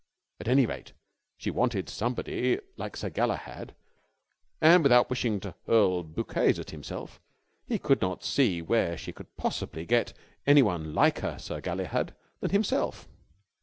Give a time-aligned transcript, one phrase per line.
[0.39, 0.93] At any rate
[1.37, 3.75] she wanted somebody like Sir Galahad,
[4.59, 7.19] and, without wishing to hurl bouquets at himself,
[7.67, 10.13] he could not see where she could possibly get
[10.47, 13.07] anyone liker Sir Galahad than himself.